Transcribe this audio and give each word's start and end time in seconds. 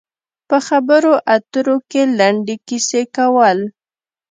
په 0.49 0.57
خبرو 0.67 1.13
اترو 1.35 1.77
کې 1.89 2.01
د 2.07 2.11
لنډې 2.19 2.55
کیسې 2.67 3.01
کول. 3.15 3.59